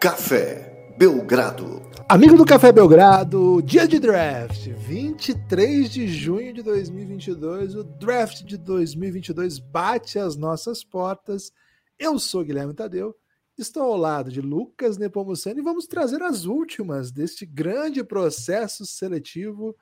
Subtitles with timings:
[0.00, 1.82] Café Belgrado.
[2.08, 7.74] Amigo do Café Belgrado, dia de draft, 23 de junho de 2022.
[7.74, 11.52] O draft de 2022 bate às nossas portas.
[11.98, 13.14] Eu sou Guilherme Tadeu,
[13.58, 19.76] estou ao lado de Lucas Nepomuceno e vamos trazer as últimas deste grande processo seletivo.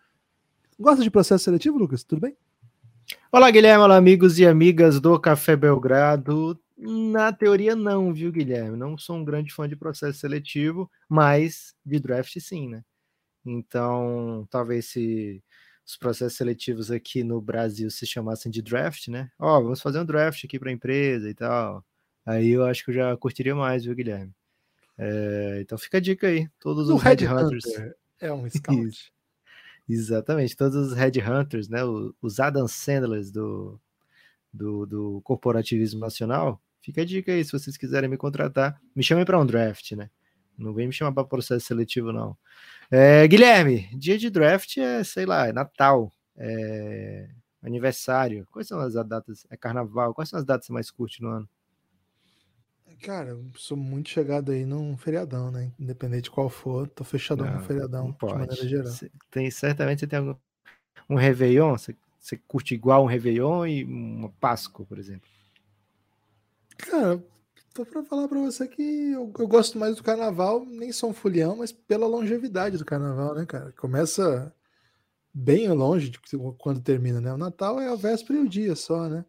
[0.77, 2.03] Gosta de processo seletivo, Lucas?
[2.03, 2.37] Tudo bem?
[3.31, 6.59] Olá, Guilherme, olá, amigos e amigas do Café Belgrado.
[6.79, 8.77] Na teoria, não, viu, Guilherme?
[8.77, 12.85] Não sou um grande fã de processo seletivo, mas de draft, sim, né?
[13.45, 15.43] Então, talvez se
[15.85, 19.31] os processos seletivos aqui no Brasil se chamassem de draft, né?
[19.39, 21.85] Ó, oh, vamos fazer um draft aqui para a empresa e tal.
[22.25, 24.33] Aí eu acho que eu já curtiria mais, viu, Guilherme?
[24.99, 26.49] É, então fica a dica aí.
[26.61, 27.65] Todos os Red Hunters.
[28.21, 29.13] É um scout.
[29.89, 31.81] Exatamente, todos os Red Hunters, né?
[32.21, 33.81] Os Adam Sandlers do,
[34.53, 39.25] do, do corporativismo nacional, Fica a dica aí, se vocês quiserem me contratar, me chamem
[39.25, 40.11] para um draft, né?
[40.57, 42.37] Não vem me chamar para processo seletivo, não.
[42.91, 47.29] É, Guilherme, dia de draft é, sei lá, é Natal, é
[47.63, 48.47] aniversário.
[48.51, 49.47] Quais são as datas?
[49.51, 50.15] É carnaval?
[50.15, 51.49] Quais são as datas que você mais curte no ano?
[53.03, 55.71] Cara, eu sou muito chegado aí num feriadão, né?
[55.79, 58.93] Independente de qual for, tô fechadão não, com feriadão, de maneira geral.
[59.31, 60.35] Tem, certamente você tem algum,
[61.09, 65.29] um Réveillon, você curte igual um Réveillon e uma Páscoa, por exemplo.
[66.79, 67.23] Cara,
[67.75, 71.15] tô pra falar pra você que eu, eu, gosto mais do carnaval, nem sou um
[71.15, 73.73] fulião, mas pela longevidade do carnaval, né, cara?
[73.73, 74.53] Começa
[75.35, 76.19] bem longe de
[76.57, 77.33] quando termina, né?
[77.33, 79.25] O Natal é a véspera e o dia só, né?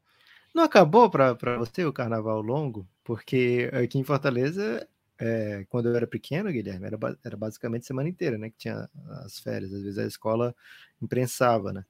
[0.54, 2.88] Não acabou pra, pra você o carnaval longo?
[3.04, 8.38] Porque aqui em Fortaleza, é, quando eu era pequeno, Guilherme, era, era basicamente semana inteira,
[8.38, 8.50] né?
[8.50, 8.90] Que tinha
[9.26, 10.56] as férias, às vezes a escola
[11.02, 11.86] imprensava, né?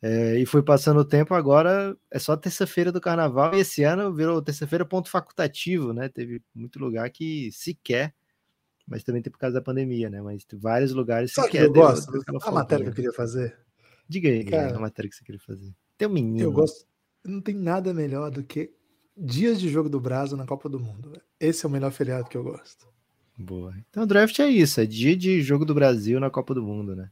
[0.00, 4.14] É, e foi passando o tempo, agora é só terça-feira do carnaval, e esse ano
[4.14, 6.08] virou terça-feira ponto facultativo, né?
[6.08, 8.14] Teve muito lugar que sequer,
[8.86, 10.22] mas também tem por causa da pandemia, né?
[10.22, 11.62] Mas vários lugares Sabe sequer.
[11.62, 12.10] Que eu gosto
[12.42, 13.58] a matéria que eu queria fazer.
[14.08, 15.74] Diga aí, Cara, a matéria que você queria fazer.
[15.96, 16.40] Tem um menino.
[16.40, 16.86] Eu gosto.
[17.24, 18.72] Não tem nada melhor do que
[19.16, 21.20] dias de jogo do Brasil na Copa do Mundo.
[21.40, 22.86] Esse é o melhor feriado que eu gosto.
[23.36, 23.74] Boa.
[23.90, 26.96] Então o draft é isso, é dia de jogo do Brasil na Copa do Mundo,
[26.96, 27.10] né?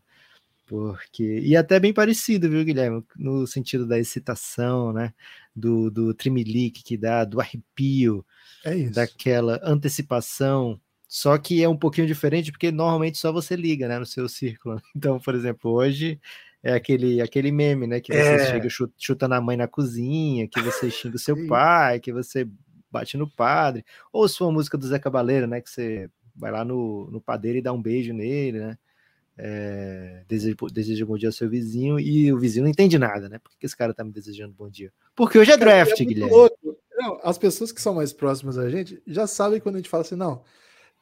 [0.66, 1.38] Porque.
[1.40, 3.02] E até bem parecido, viu, Guilherme?
[3.16, 5.14] No sentido da excitação, né?
[5.54, 8.26] Do, do trimelique que dá, do arrepio,
[8.64, 10.78] é daquela antecipação.
[11.08, 13.98] Só que é um pouquinho diferente, porque normalmente só você liga, né?
[13.98, 14.82] No seu círculo.
[14.94, 16.20] Então, por exemplo, hoje
[16.62, 18.00] é aquele, aquele meme, né?
[18.00, 18.46] Que você é.
[18.46, 22.48] chega chuta, chuta na mãe na cozinha, que você xinga o seu pai, que você
[22.90, 23.84] bate no padre.
[24.12, 25.60] Ou sua música do Zé Cabaleiro, né?
[25.60, 28.78] Que você vai lá no, no padeiro e dá um beijo nele, né?
[29.38, 33.38] É, deseja, deseja bom dia ao seu vizinho e o vizinho não entende nada, né?
[33.38, 34.92] Por que esse cara tá me desejando bom dia?
[35.14, 36.50] Porque hoje é draft, é Guilherme.
[36.96, 40.02] Não, as pessoas que são mais próximas da gente já sabem quando a gente fala
[40.02, 40.42] assim, não,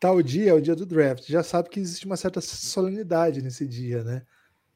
[0.01, 3.67] tal dia é o dia do draft, já sabe que existe uma certa solenidade nesse
[3.67, 4.23] dia, né?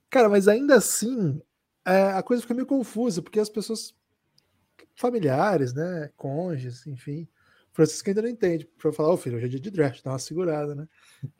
[0.08, 1.42] Cara, mas ainda assim,
[1.84, 3.94] é, a coisa fica meio confusa, porque as pessoas
[4.94, 7.28] familiares, né, cônjuges, enfim,
[7.78, 8.68] Francisco ainda não entende.
[8.76, 10.88] Para falar, ô oh, filho, hoje é dia de draft, dá uma segurada, né?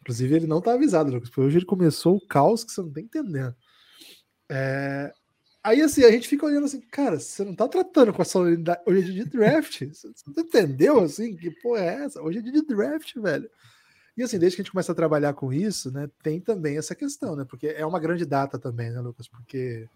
[0.00, 2.92] Inclusive, ele não tá avisado, Lucas, porque hoje ele começou o caos que você não
[2.92, 3.56] tá entendendo.
[4.48, 5.12] É...
[5.64, 8.80] Aí, assim, a gente fica olhando assim, cara, você não tá tratando com a solenidade.
[8.86, 9.82] Hoje é dia de draft.
[9.88, 11.34] Você não entendeu, assim?
[11.34, 12.22] Que porra é essa?
[12.22, 13.50] Hoje é dia de draft, velho.
[14.16, 16.94] E assim, desde que a gente começa a trabalhar com isso, né, tem também essa
[16.94, 17.44] questão, né?
[17.44, 19.26] Porque é uma grande data também, né, Lucas?
[19.26, 19.88] Porque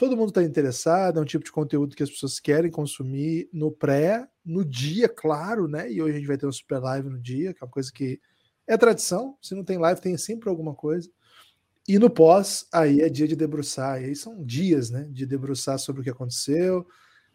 [0.00, 3.70] todo mundo está interessado, é um tipo de conteúdo que as pessoas querem consumir no
[3.70, 5.92] pré, no dia, claro, né?
[5.92, 7.92] E hoje a gente vai ter um super live no dia, que é uma coisa
[7.92, 8.18] que
[8.66, 9.36] é tradição.
[9.42, 11.06] Se não tem live, tem sempre alguma coisa.
[11.86, 14.00] E no pós, aí é dia de debruçar.
[14.00, 15.06] E aí são dias, né?
[15.10, 16.86] De debruçar sobre o que aconteceu.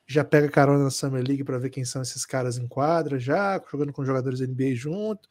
[0.07, 3.63] Já pega carona na Summer League para ver quem são esses caras em quadra, já
[3.71, 5.29] jogando com jogadores NBA junto.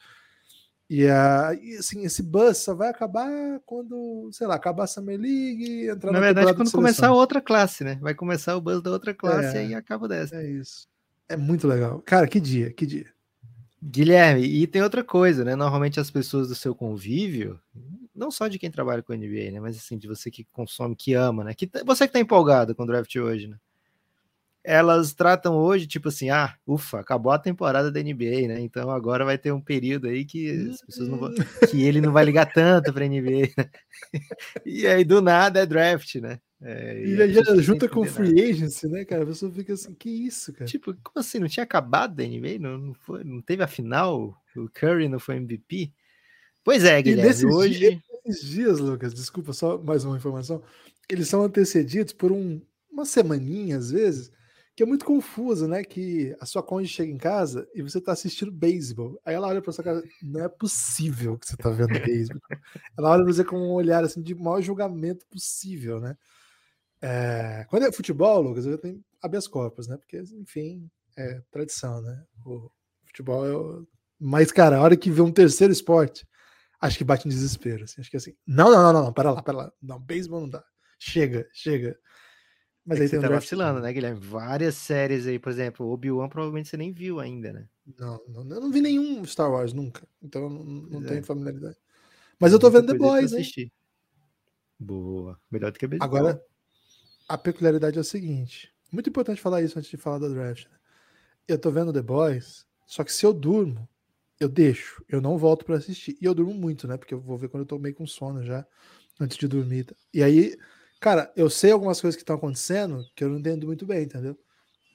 [0.88, 3.28] E, a, e assim, esse buzz só vai acabar
[3.64, 7.82] quando, sei lá, acabar a Summer League, entrar na, na verdade, quando começar outra classe,
[7.82, 7.98] né?
[8.02, 10.36] Vai começar o buzz da outra classe é, e acaba dessa.
[10.36, 10.86] É isso.
[11.28, 12.02] É muito legal.
[12.04, 13.06] Cara, que dia, que dia.
[13.82, 15.54] Guilherme, e tem outra coisa, né?
[15.54, 17.60] Normalmente as pessoas do seu convívio,
[18.14, 19.60] não só de quem trabalha com NBA, né?
[19.60, 21.54] Mas assim, de você que consome, que ama, né?
[21.54, 23.56] Que, tá, você que tá empolgado com o draft hoje, né?
[24.64, 28.60] Elas tratam hoje, tipo assim, ah, ufa, acabou a temporada da NBA, né?
[28.60, 31.34] Então agora vai ter um período aí que as pessoas não vão,
[31.70, 33.52] que ele não vai ligar tanto para NBA.
[33.56, 33.70] Né?
[34.64, 36.40] E aí do nada é draft, né?
[36.62, 38.48] É, e, e já junta com free nada.
[38.48, 39.22] agency, né, cara?
[39.22, 40.64] A pessoa fica assim, que isso, cara?
[40.64, 41.38] Tipo, como assim?
[41.38, 42.58] Não tinha acabado a NBA?
[42.58, 44.34] Não, não, foi, não teve a final?
[44.56, 45.92] O Curry não foi MVP?
[46.64, 47.46] Pois é, Guilherme.
[47.46, 48.02] Hoje...
[48.24, 50.62] Nesses dias, Lucas, desculpa, só mais uma informação.
[51.10, 52.58] Eles são antecedidos por um,
[52.90, 54.32] uma semaninha, às vezes,
[54.76, 55.84] que é muito confuso, né?
[55.84, 59.20] Que a sua cônjuge chega em casa e você tá assistindo beisebol.
[59.24, 62.40] Aí ela olha pra sua cara, não é possível que você tá vendo beisebol.
[62.98, 66.16] ela olha pra você com um olhar assim de maior julgamento possível, né?
[67.00, 69.48] É, quando é futebol, Lucas, eu tenho habeas
[69.88, 69.96] né?
[69.96, 72.24] Porque, enfim, é tradição, né?
[72.44, 72.70] O
[73.06, 73.86] futebol é o...
[74.18, 76.26] Mas, cara, a hora que vê um terceiro esporte,
[76.80, 77.84] acho que bate em desespero.
[77.84, 78.00] Assim.
[78.00, 79.72] Acho que assim, não, não, não, não, não, para lá, para lá.
[79.80, 80.64] Não, beisebol não dá.
[80.98, 81.96] Chega, chega.
[82.86, 84.20] Mas é aí você tá vacilando, né, Guilherme?
[84.20, 87.68] Várias séries aí, por exemplo, Obi-Wan provavelmente você nem viu ainda, né?
[87.98, 91.22] Não, não, eu não vi nenhum Star Wars nunca, então não, não tenho é.
[91.22, 91.76] familiaridade.
[92.38, 93.72] Mas eu tô vendo The Boys, hein?
[94.78, 96.42] Boa, melhor do que a Agora,
[97.26, 100.66] a peculiaridade é o seguinte, muito importante falar isso antes de falar da draft.
[100.66, 100.76] Né?
[101.48, 103.88] Eu tô vendo The Boys, só que se eu durmo,
[104.38, 106.18] eu deixo, eu não volto para assistir.
[106.20, 106.96] E eu durmo muito, né?
[106.96, 108.66] Porque eu vou ver quando eu tô meio com sono já,
[109.18, 109.86] antes de dormir.
[110.12, 110.56] E aí
[111.04, 114.38] Cara, eu sei algumas coisas que estão acontecendo que eu não entendo muito bem, entendeu?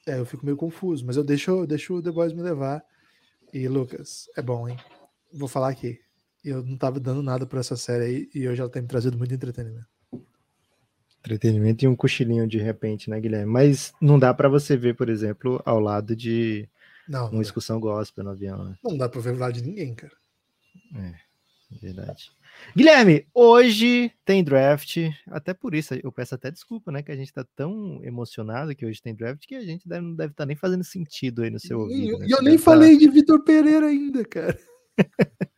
[0.08, 2.84] É, eu fico meio confuso, mas eu deixo, deixo o The Boys me levar.
[3.54, 4.76] E, Lucas, é bom, hein?
[5.32, 6.00] Vou falar aqui.
[6.44, 9.20] Eu não tava dando nada por essa série aí e hoje ela tem me trazido
[9.20, 9.86] muito entretenimento.
[11.20, 13.52] Entretenimento e um cochilinho de repente, né, Guilherme?
[13.52, 16.68] Mas não dá para você ver, por exemplo, ao lado de
[17.08, 18.64] não, uma excursão gospel no avião.
[18.64, 18.76] Né?
[18.84, 20.18] Não dá pra ver o lado de ninguém, cara.
[20.96, 21.14] É,
[21.80, 22.32] verdade.
[22.76, 24.98] Guilherme, hoje tem draft,
[25.28, 27.02] até por isso eu peço até desculpa, né?
[27.02, 30.16] Que a gente tá tão emocionado que hoje tem draft que a gente deve, não
[30.16, 32.24] deve estar tá nem fazendo sentido aí no seu ouvido.
[32.24, 32.28] E né?
[32.30, 33.00] eu, nem falei tá...
[33.00, 34.58] de Vitor Pereira ainda, cara.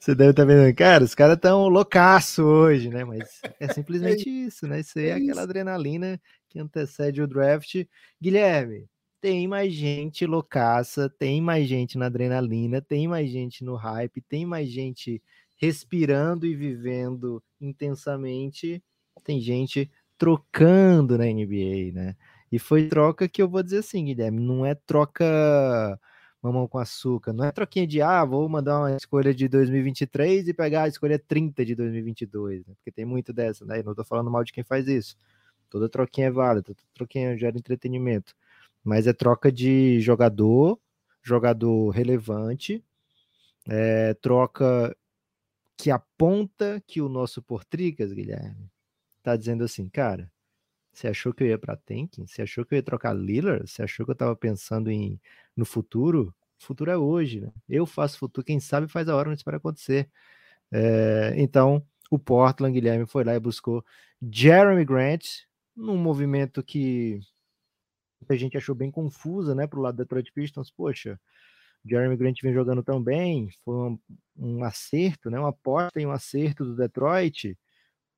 [0.00, 3.04] Você deve estar tá vendo, cara, os caras tão loucaço hoje, né?
[3.04, 4.80] Mas é simplesmente é isso, né?
[4.80, 5.40] Isso aí é, é aquela isso.
[5.40, 7.84] adrenalina que antecede o draft.
[8.20, 8.88] Guilherme,
[9.20, 14.46] tem mais gente loucaça, tem mais gente na adrenalina, tem mais gente no hype, tem
[14.46, 15.22] mais gente
[15.56, 18.82] respirando e vivendo intensamente,
[19.24, 22.16] tem gente trocando na NBA, né?
[22.50, 25.98] E foi troca que eu vou dizer assim, Guilherme, não é troca
[26.42, 30.54] mamão com açúcar, não é troquinha de ah, vou mandar uma escolha de 2023 e
[30.54, 32.74] pegar a escolha 30 de 2022, né?
[32.76, 33.80] Porque tem muito dessa, né?
[33.80, 35.16] Eu não tô falando mal de quem faz isso.
[35.68, 38.34] Toda troquinha é válida, toda troquinha gera entretenimento.
[38.84, 40.78] Mas é troca de jogador,
[41.22, 42.84] jogador relevante,
[43.68, 44.96] é, troca
[45.76, 48.70] que aponta que o nosso Portricas, Guilherme,
[49.22, 50.30] tá dizendo assim, cara,
[50.92, 52.26] você achou que eu ia para tanking?
[52.26, 53.68] Você achou que eu ia trocar Lillard?
[53.68, 55.20] Você achou que eu estava pensando em
[55.54, 56.34] no futuro?
[56.58, 57.52] O futuro é hoje, né?
[57.68, 60.10] Eu faço futuro, quem sabe faz a hora onde isso vai acontecer.
[60.72, 63.84] É, então, o Portland, Guilherme, foi lá e buscou
[64.22, 65.24] Jeremy Grant,
[65.76, 67.20] num movimento que
[68.28, 70.70] a gente achou bem confusa, né, pro lado da Detroit Pistons.
[70.70, 71.20] Poxa,
[71.84, 73.98] Jeremy Grant vem jogando tão bem, foi um,
[74.38, 75.38] um acerto, né?
[75.38, 77.58] Uma aposta e um acerto do Detroit.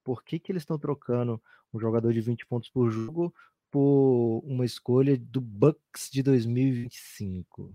[0.02, 1.40] Por que, que eles estão trocando
[1.72, 3.34] um jogador de 20 pontos por jogo
[3.70, 7.72] por uma escolha do Bucks de 2025?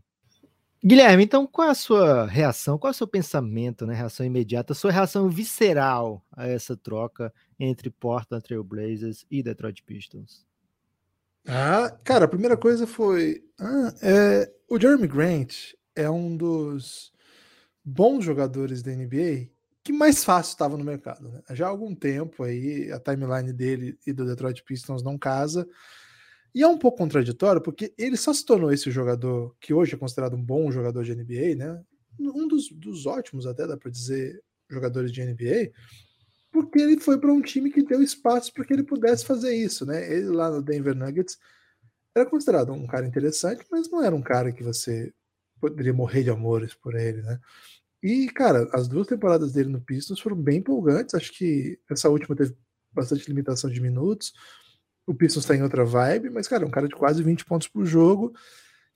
[0.85, 4.73] Guilherme, então qual é a sua reação, qual é o seu pensamento, né, reação imediata,
[4.73, 10.45] sua reação visceral a essa troca entre Portland Trail Blazers e Detroit Pistons?
[11.47, 17.12] Ah, cara, a primeira coisa foi ah, é, o Jeremy Grant é um dos
[17.83, 19.49] bons jogadores da NBA
[19.83, 21.29] que mais fácil estava no mercado.
[21.29, 21.41] Né?
[21.51, 25.67] Já há algum tempo aí a timeline dele e do Detroit Pistons não casa.
[26.55, 29.97] E é um pouco contraditório, porque ele só se tornou esse jogador que hoje é
[29.97, 31.83] considerado um bom jogador de NBA, né?
[32.19, 35.71] Um dos, dos ótimos, até dá para dizer, jogadores de NBA,
[36.51, 39.83] porque ele foi para um time que deu espaço para que ele pudesse fazer isso,
[39.85, 40.13] né?
[40.13, 41.39] Ele lá no Denver Nuggets
[42.15, 45.11] era considerado um cara interessante, mas não era um cara que você
[45.59, 47.39] poderia morrer de amores por ele, né?
[48.03, 51.15] E, cara, as duas temporadas dele no Pistons foram bem empolgantes.
[51.15, 52.53] Acho que essa última teve
[52.91, 54.33] bastante limitação de minutos.
[55.07, 57.69] O Pistons está em outra vibe, mas, cara, é um cara de quase 20 pontos
[57.69, 58.33] por jogo,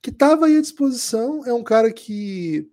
[0.02, 1.42] que estava aí à disposição.
[1.46, 2.70] É um cara que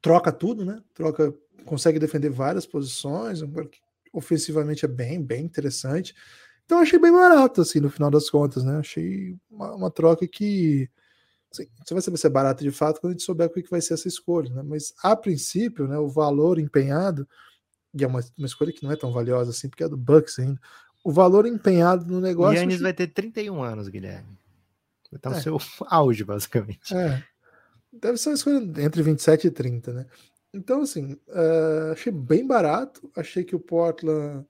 [0.00, 0.80] troca tudo, né?
[0.94, 3.80] Troca, consegue defender várias posições, um cara que
[4.12, 6.14] ofensivamente é bem, bem interessante.
[6.64, 8.76] Então achei bem barato, assim, no final das contas, né?
[8.78, 10.88] Achei uma, uma troca que
[11.52, 13.68] Assim, você vai saber se é barato de fato quando a gente souber o que
[13.68, 14.62] vai ser essa escolha, né?
[14.62, 17.28] Mas a princípio, né, o valor empenhado,
[17.92, 20.38] e é uma, uma escolha que não é tão valiosa assim, porque é do Bucks
[20.38, 20.60] ainda.
[21.02, 22.56] O valor empenhado no negócio.
[22.56, 22.82] O Yannis que...
[22.82, 24.38] vai ter 31 anos, Guilherme.
[25.10, 25.34] Vai estar é.
[25.34, 26.94] no seu auge, basicamente.
[26.94, 27.22] É.
[27.92, 30.06] Deve ser uma escolha entre 27 e 30, né?
[30.54, 33.10] Então, assim, uh, achei bem barato.
[33.16, 34.46] Achei que o Portland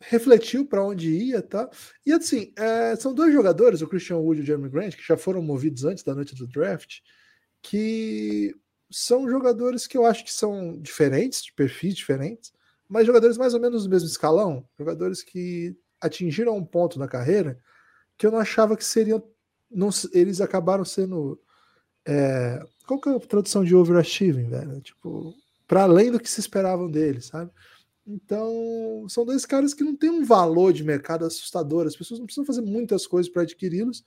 [0.00, 1.68] refletiu para onde ia, tá?
[2.04, 5.16] E assim, é, são dois jogadores, o Christian Wood e o Jeremy Grant, que já
[5.16, 7.00] foram movidos antes da noite do draft,
[7.62, 8.54] que
[8.90, 12.52] são jogadores que eu acho que são diferentes, de perfis diferentes,
[12.88, 17.58] mas jogadores mais ou menos do mesmo escalão, jogadores que atingiram um ponto na carreira
[18.16, 19.22] que eu não achava que seriam
[19.70, 21.40] não, eles acabaram sendo.
[22.06, 24.80] É, qual que é a tradução de overachieving, velho?
[24.80, 25.34] Tipo,
[25.66, 27.50] para além do que se esperavam deles, sabe?
[28.06, 31.86] Então, são dois caras que não têm um valor de mercado assustador.
[31.86, 34.04] As pessoas não precisam fazer muitas coisas para adquiri-los.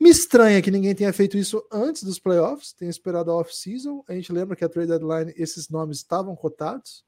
[0.00, 4.02] Me estranha que ninguém tenha feito isso antes dos playoffs, tenha esperado a off-season.
[4.08, 7.04] A gente lembra que a trade deadline esses nomes estavam cotados.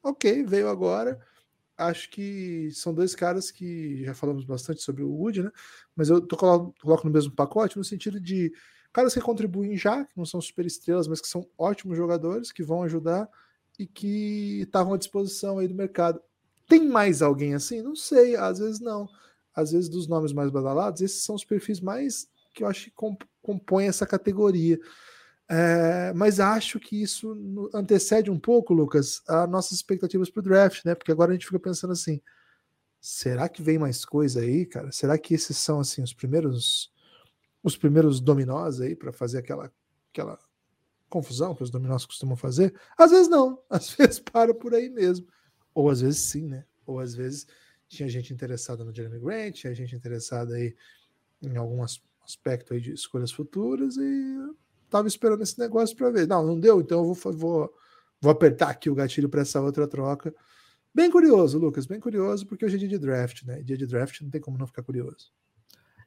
[0.00, 1.18] Ok, veio agora.
[1.76, 5.50] Acho que são dois caras que já falamos bastante sobre o Wood, né?
[5.96, 8.52] Mas eu tô, coloco, no mesmo pacote no sentido de
[8.92, 12.62] caras que contribuem já, que não são super estrelas, mas que são ótimos jogadores, que
[12.62, 13.28] vão ajudar
[13.78, 16.20] e que estavam à disposição aí do mercado.
[16.68, 17.82] Tem mais alguém assim?
[17.82, 19.08] Não sei, às vezes não.
[19.54, 22.92] Às vezes dos nomes mais badalados, esses são os perfis mais que eu acho que
[23.42, 24.78] compõem essa categoria.
[25.48, 30.84] É, mas acho que isso antecede um pouco, Lucas, as nossas expectativas para o draft,
[30.84, 30.94] né?
[30.94, 32.20] Porque agora a gente fica pensando assim:
[33.00, 34.90] será que vem mais coisa aí, cara?
[34.90, 36.92] Será que esses são assim os primeiros
[37.62, 39.70] os primeiros dominós aí para fazer aquela
[40.10, 40.38] aquela
[41.14, 42.74] confusão que os dominós costumam fazer?
[42.98, 45.26] Às vezes não, às vezes para por aí mesmo.
[45.72, 46.64] Ou às vezes sim, né?
[46.84, 47.46] Ou às vezes
[47.88, 50.74] tinha gente interessada no Jeremy Grant, tinha gente interessada aí
[51.40, 51.84] em algum
[52.24, 54.54] aspecto aí de escolhas futuras e
[54.90, 56.26] tava esperando esse negócio para ver.
[56.26, 57.74] Não, não deu, então eu vou, vou,
[58.20, 60.34] vou apertar aqui o gatilho para essa outra troca.
[60.92, 63.62] Bem curioso, Lucas, bem curioso, porque hoje é dia de draft, né?
[63.62, 65.32] Dia de draft não tem como não ficar curioso.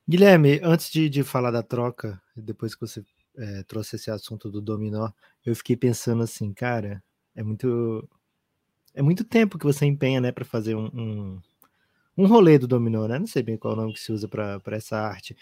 [0.07, 3.03] Guilherme, antes de, de falar da troca, depois que você
[3.37, 5.09] é, trouxe esse assunto do dominó,
[5.45, 7.03] eu fiquei pensando assim, cara,
[7.35, 8.07] é muito
[8.93, 11.41] é muito tempo que você empenha, né, para fazer um, um,
[12.17, 13.19] um rolê do dominó, né?
[13.19, 15.37] Não sei bem qual é o nome que se usa para essa arte.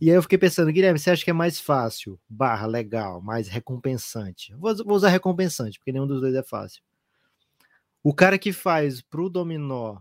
[0.00, 3.46] E aí eu fiquei pensando, Guilherme, você acha que é mais fácil, barra, legal, mais
[3.46, 4.52] recompensante?
[4.56, 6.82] Vou, vou usar recompensante, porque nenhum dos dois é fácil.
[8.02, 9.98] O cara que faz pro dominó,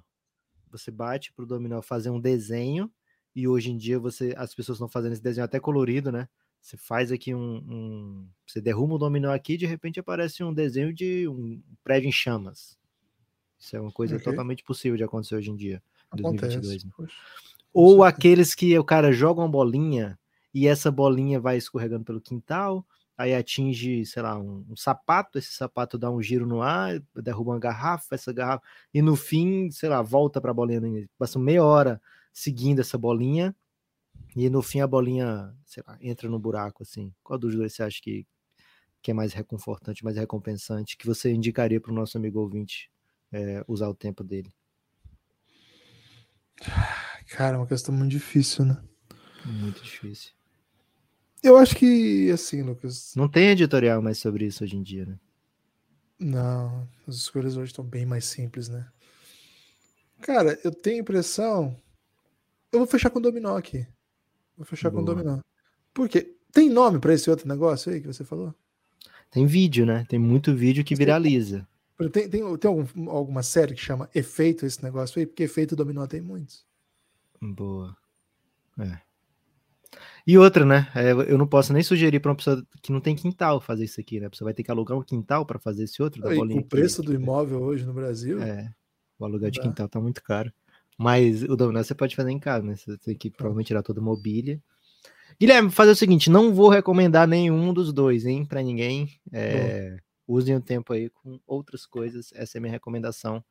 [0.72, 2.92] você bate pro dominó fazer um desenho,
[3.36, 6.28] e hoje em dia você as pessoas estão fazendo esse desenho até colorido, né?
[6.62, 10.94] Você faz aqui um, um, Você derruba o dominó aqui de repente aparece um desenho
[10.94, 12.78] de um prédio em chamas.
[13.58, 14.26] Isso é uma coisa okay.
[14.26, 15.82] totalmente possível de acontecer hoje em dia.
[16.10, 17.10] Acontece, 2022.
[17.10, 17.16] Né?
[17.74, 20.18] Ou aqueles que o cara joga uma bolinha
[20.54, 22.86] e essa bolinha vai escorregando pelo quintal,
[23.18, 27.52] aí atinge, sei lá, um, um, sapato, esse sapato dá um giro no ar, derruba
[27.52, 28.64] uma garrafa, essa garrafa,
[28.94, 32.02] e no fim, sei lá, volta para a bolinha, passa meia hora
[32.32, 33.56] seguindo essa bolinha,
[34.36, 37.14] e no fim a bolinha, sei lá, entra no buraco, assim.
[37.24, 38.26] Qual dos dois você acha que,
[39.02, 42.92] que é mais reconfortante, mais recompensante, que você indicaria para o nosso amigo ouvinte
[43.32, 44.54] é, usar o tempo dele?
[47.30, 48.82] Cara, é uma questão muito difícil, né?
[49.46, 50.32] Muito difícil.
[51.42, 53.14] Eu acho que, assim, Lucas.
[53.16, 55.18] Não tem editorial mais sobre isso hoje em dia, né?
[56.20, 58.92] Não, as escolhas hoje estão bem mais simples, né?
[60.22, 61.76] Cara, eu tenho a impressão.
[62.72, 63.88] Eu vou fechar com o dominó aqui.
[64.60, 65.06] Vou fechar Boa.
[65.06, 65.40] com o dominó.
[65.94, 66.36] Por quê?
[66.52, 68.54] Tem nome para esse outro negócio aí que você falou?
[69.32, 70.06] Tem vídeo, né?
[70.10, 71.66] Tem muito vídeo que viraliza.
[72.12, 75.26] Tem, tem, tem algum, alguma série que chama Efeito esse negócio aí?
[75.26, 76.66] Porque efeito dominó tem muitos.
[77.42, 77.96] Boa.
[78.78, 79.00] É.
[80.28, 80.92] E outra, né?
[80.94, 84.02] É, eu não posso nem sugerir para uma pessoa que não tem quintal fazer isso
[84.02, 84.28] aqui, né?
[84.28, 86.22] A pessoa vai ter que alugar um quintal para fazer esse outro.
[86.22, 88.42] Da bolinha o preço aqui, do imóvel hoje no Brasil.
[88.42, 88.74] É.
[89.18, 90.52] O aluguel de quintal tá muito caro.
[91.00, 92.76] Mas o dominó você pode fazer em casa, né?
[92.76, 94.62] Você tem que provavelmente tirar toda a mobília.
[95.40, 99.10] Guilherme, fazer o seguinte: não vou recomendar nenhum dos dois, hein, para ninguém.
[99.32, 99.96] É,
[100.28, 102.34] usem o tempo aí com outras coisas.
[102.36, 103.42] Essa é a minha recomendação.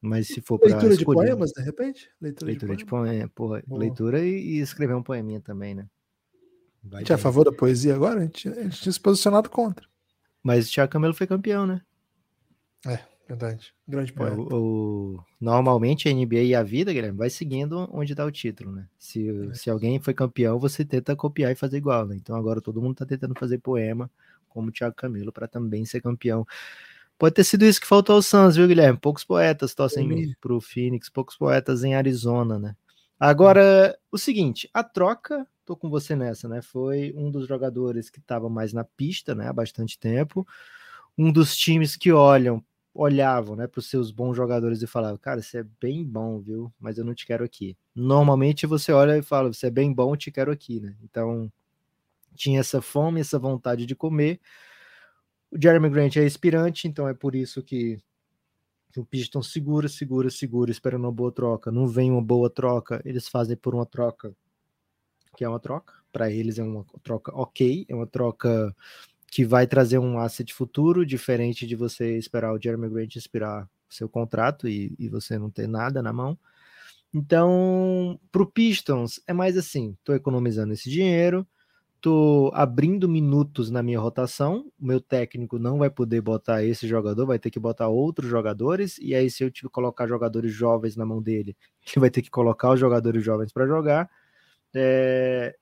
[0.00, 2.10] Mas se for para Leitura de poemas, de repente?
[2.20, 3.30] Leitura, leitura de, poemas.
[3.32, 5.88] Porra, leitura e, e, escrever um poeminha também, né?
[6.82, 8.20] Vai a gente é a favor da poesia agora?
[8.20, 9.86] A gente, a gente tinha se posicionado contra.
[10.42, 11.80] Mas o Thiago Camelo foi campeão, né?
[12.86, 12.98] É,
[13.28, 13.74] verdade.
[13.86, 14.36] Grande é, poeta.
[14.36, 18.32] É, o, o, normalmente a NBA e a vida, Guilherme, vai seguindo onde dá o
[18.32, 18.88] título, né?
[18.98, 19.54] Se, é.
[19.54, 22.16] se alguém foi campeão, você tenta copiar e fazer igual, né?
[22.16, 24.10] Então agora todo mundo tá tentando fazer poema
[24.48, 26.46] como o Thiago Camilo para também ser campeão.
[27.18, 28.98] Pode ter sido isso que faltou ao Suns, viu, Guilherme?
[28.98, 32.76] Poucos poetas torcem para o Phoenix, poucos poetas em Arizona, né?
[33.18, 36.62] Agora, o seguinte, a troca, tô com você nessa, né?
[36.62, 40.46] Foi um dos jogadores que estava mais na pista, né, há bastante tempo.
[41.16, 42.64] Um dos times que olham,
[43.00, 46.72] olhavam, né, para os seus bons jogadores e falavam, cara, você é bem bom, viu?
[46.80, 47.76] Mas eu não te quero aqui.
[47.94, 50.96] Normalmente você olha e fala, você é bem bom, eu te quero aqui, né?
[51.02, 51.50] Então,
[52.34, 54.40] tinha essa fome, essa vontade de comer
[55.50, 57.98] o Jeremy Grant é expirante, então é por isso que
[58.96, 61.70] o Piston segura, segura, segura, esperando uma boa troca.
[61.70, 64.34] Não vem uma boa troca, eles fazem por uma troca
[65.36, 65.94] que é uma troca.
[66.10, 68.74] Para eles é uma troca ok, é uma troca
[69.30, 74.08] que vai trazer um asset futuro, diferente de você esperar o Jeremy Grant expirar seu
[74.08, 76.38] contrato e, e você não ter nada na mão.
[77.12, 81.46] Então, para o Pistons, é mais assim: estou economizando esse dinheiro,
[81.96, 84.70] estou abrindo minutos na minha rotação.
[84.78, 88.98] O meu técnico não vai poder botar esse jogador, vai ter que botar outros jogadores.
[88.98, 91.56] E aí, se eu tiver colocar jogadores jovens na mão dele,
[91.86, 94.10] ele vai ter que colocar os jogadores jovens para jogar.
[94.74, 95.56] É...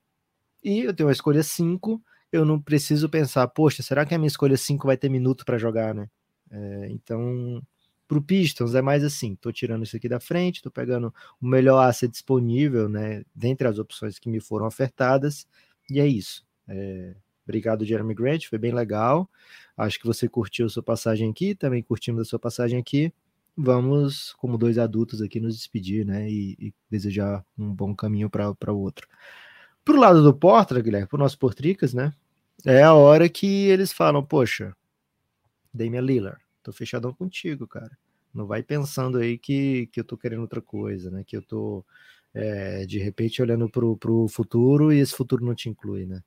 [0.64, 2.02] E eu tenho uma escolha 5.
[2.36, 5.58] Eu não preciso pensar, poxa, será que a minha escolha 5 vai ter minuto para
[5.58, 6.08] jogar, né?
[6.50, 6.88] É...
[6.90, 7.62] Então,
[8.06, 11.46] para o Pistons é mais assim, estou tirando isso aqui da frente, estou pegando o
[11.46, 15.46] melhor asset disponível, né, dentre as opções que me foram ofertadas,
[15.90, 16.46] e é isso.
[16.68, 17.14] É,
[17.44, 19.28] obrigado, Jeremy Grant, foi bem legal.
[19.76, 23.12] Acho que você curtiu a sua passagem aqui, também curtimos a sua passagem aqui.
[23.56, 28.72] Vamos, como dois adultos aqui, nos despedir, né, e, e desejar um bom caminho para
[28.72, 29.08] o outro.
[29.84, 32.12] Pro lado do Portra, Guilherme, pro nosso Portricas, né,
[32.64, 34.74] é a hora que eles falam, poxa,
[35.72, 37.96] Damian Lillard, tô fechadão contigo, cara.
[38.32, 41.24] Não vai pensando aí que, que eu tô querendo outra coisa, né?
[41.24, 41.84] Que eu tô
[42.34, 46.22] é, de repente olhando pro, pro futuro e esse futuro não te inclui, né?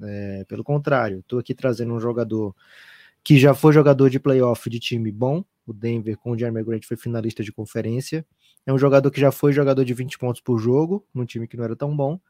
[0.00, 2.54] É, pelo contrário, tô aqui trazendo um jogador
[3.24, 5.44] que já foi jogador de playoff de time bom.
[5.66, 8.24] O Denver com o Jeremy Grant foi finalista de conferência.
[8.64, 11.56] É um jogador que já foi jogador de 20 pontos por jogo, num time que
[11.56, 12.20] não era tão bom.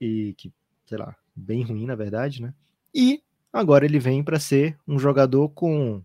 [0.00, 0.52] E que,
[0.86, 2.54] sei lá, bem ruim, na verdade, né?
[2.94, 3.22] E
[3.52, 6.02] agora ele vem para ser um jogador com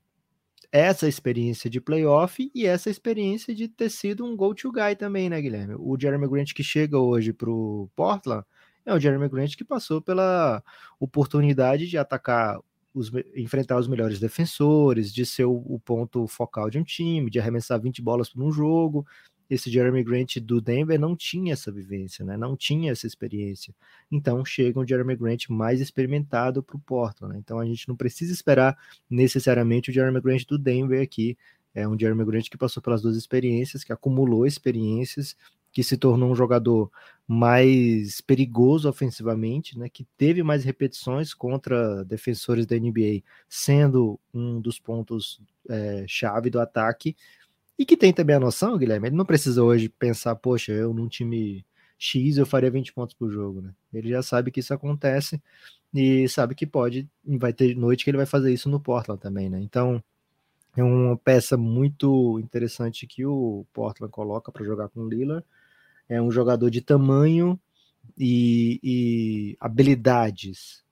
[0.72, 5.42] essa experiência de playoff e essa experiência de ter sido um go-to guy também, né,
[5.42, 5.76] Guilherme?
[5.78, 8.46] O Jeremy Grant que chega hoje pro Portland
[8.86, 10.64] é o Jeremy Grant que passou pela
[11.00, 12.60] oportunidade de atacar
[12.94, 17.40] os, enfrentar os melhores defensores, de ser o, o, ponto focal de um time, de
[17.40, 19.06] arremessar 20 bolas por um jogo,
[19.50, 22.36] esse Jeremy Grant do Denver não tinha essa vivência, né?
[22.36, 23.74] não tinha essa experiência.
[24.12, 27.34] Então chega um Jeremy Grant mais experimentado para o Portland.
[27.34, 27.40] Né?
[27.40, 28.78] Então a gente não precisa esperar
[29.10, 31.38] necessariamente o Jeremy Grant do Denver aqui.
[31.74, 35.36] É um Jeremy Grant que passou pelas duas experiências, que acumulou experiências,
[35.72, 36.92] que se tornou um jogador
[37.28, 39.88] mais perigoso ofensivamente, né?
[39.88, 46.60] que teve mais repetições contra defensores da NBA, sendo um dos pontos é, chave do
[46.60, 47.16] ataque
[47.78, 51.08] e que tem também a noção, Guilherme, ele não precisa hoje pensar, poxa, eu num
[51.08, 51.66] time
[51.98, 53.74] X eu faria 20 pontos por jogo, né?
[53.94, 55.42] Ele já sabe que isso acontece
[55.94, 59.50] e sabe que pode, vai ter noite que ele vai fazer isso no Portland também,
[59.50, 59.60] né?
[59.60, 60.04] Então,
[60.76, 65.44] é uma peça muito interessante que o Portland coloca para jogar com o Lillard.
[66.08, 67.60] É um jogador de tamanho
[68.18, 70.84] e, e habilidades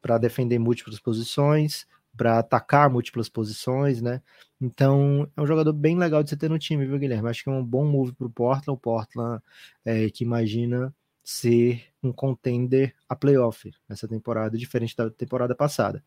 [0.00, 1.86] para defender múltiplas posições,
[2.16, 4.22] para atacar múltiplas posições, né?
[4.60, 7.28] Então é um jogador bem legal de você ter no time, viu, Guilherme?
[7.28, 8.70] Acho que é um bom move para o Portland.
[8.70, 9.42] O Portland
[9.84, 16.04] é, que imagina ser um contender a playoff nessa temporada, diferente da temporada passada.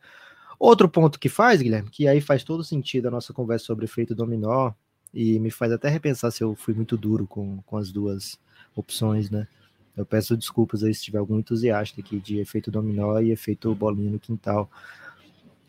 [0.60, 4.15] Outro ponto que faz, Guilherme, que aí faz todo sentido a nossa conversa sobre efeito
[4.15, 4.72] dominó
[5.13, 8.39] e me faz até repensar se eu fui muito duro com, com as duas
[8.76, 9.48] opções, né?
[9.96, 14.12] Eu peço desculpas aí se tiver algum entusiasta aqui de efeito dominó e efeito bolinha
[14.12, 14.70] no quintal.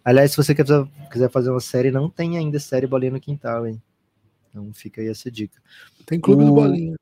[0.08, 3.82] Aliás, se você quiser fazer uma série, não tem ainda série Bolinha no Quintal, hein?
[4.48, 5.60] Então fica aí essa dica.
[6.06, 6.46] Tem Clube o...
[6.46, 6.96] do Bolinha.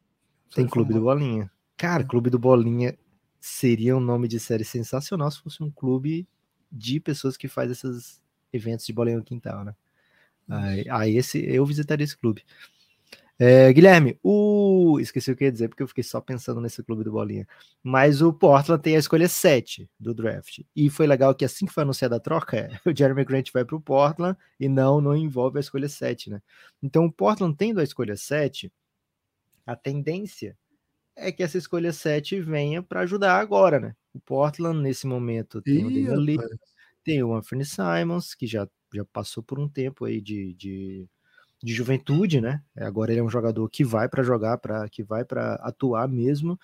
[0.53, 1.49] Tem Clube do Bolinha.
[1.77, 2.03] Cara.
[2.03, 2.99] Clube do Bolinha
[3.39, 6.27] seria um nome de série sensacional se fosse um clube
[6.73, 8.21] de pessoas que faz esses
[8.53, 9.73] eventos de bolinha no quintal, né?
[10.49, 12.43] Aí, aí esse, eu visitaria esse clube.
[13.39, 14.99] É, Guilherme, o.
[14.99, 17.47] Esqueci o que ia dizer, porque eu fiquei só pensando nesse clube do Bolinha.
[17.83, 20.61] Mas o Portland tem a escolha 7 do draft.
[20.75, 23.77] E foi legal que assim que foi anunciada a troca, o Jeremy Grant vai para
[23.77, 26.43] o Portland e não, não envolve a escolha 7, né?
[26.83, 28.73] Então o Portland tendo a escolha 7,
[29.67, 30.57] a tendência
[31.15, 33.95] é que essa escolha 7 venha para ajudar agora, né?
[34.15, 36.39] O Portland, nesse momento, tem Ih, o Daniel Lee,
[37.05, 41.07] tem o Anthony Simons, que já, já passou por um tempo aí de, de
[41.63, 42.63] de juventude, né?
[42.77, 46.59] Agora ele é um jogador que vai para jogar, para que vai para atuar mesmo.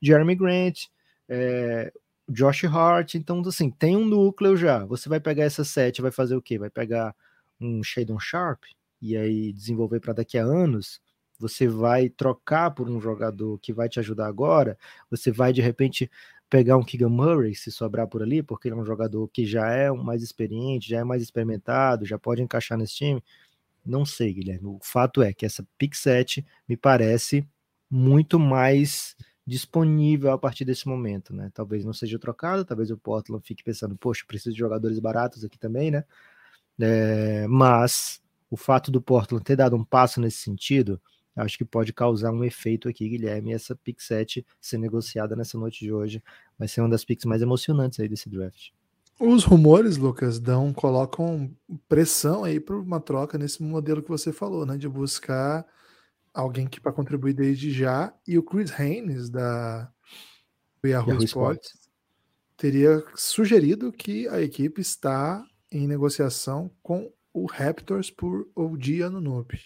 [0.00, 0.86] Jeremy Grant,
[1.28, 1.92] é,
[2.28, 4.84] Josh Hart, então assim, tem um núcleo já.
[4.86, 6.58] Você vai pegar essa sete, vai fazer o quê?
[6.58, 7.14] Vai pegar
[7.60, 8.64] um Shadon Sharp
[9.00, 11.00] e aí desenvolver para daqui a anos.
[11.38, 14.78] Você vai trocar por um jogador que vai te ajudar agora.
[15.10, 16.10] Você vai de repente
[16.48, 19.70] pegar um Keegan Murray, se sobrar por ali, porque ele é um jogador que já
[19.70, 23.24] é mais experiente, já é mais experimentado, já pode encaixar nesse time.
[23.84, 24.66] Não sei, Guilherme.
[24.68, 27.46] O fato é que essa pick 7 me parece
[27.90, 29.16] muito mais
[29.46, 31.50] disponível a partir desse momento, né?
[31.52, 35.58] Talvez não seja trocado, talvez o Portland fique pensando, poxa, preciso de jogadores baratos aqui
[35.58, 36.04] também, né?
[36.80, 41.00] É, mas o fato do Portland ter dado um passo nesse sentido,
[41.36, 43.52] acho que pode causar um efeito aqui, Guilherme.
[43.52, 46.22] Essa pick 7 ser negociada nessa noite de hoje
[46.58, 48.70] vai ser uma das picks mais emocionantes aí desse draft.
[49.24, 51.48] Os rumores, Lucas, dão, colocam
[51.88, 54.76] pressão aí para uma troca nesse modelo que você falou, né?
[54.76, 55.64] De buscar
[56.34, 59.88] alguém que para contribuir desde já, e o Chris Haynes, da
[60.84, 61.90] Yahoo, Yahoo Sports, Sports,
[62.56, 69.60] teria sugerido que a equipe está em negociação com o Raptors por OG Anunobi.